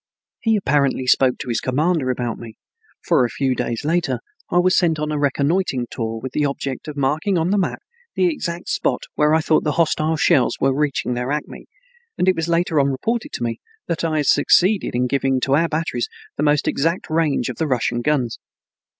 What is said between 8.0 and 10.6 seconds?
the exact spot where I thought the hostile shells